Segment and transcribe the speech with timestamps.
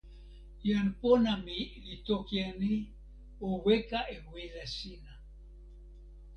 [0.67, 2.73] jan pona mi li toki e ni:
[3.47, 5.13] o weka e wile sina.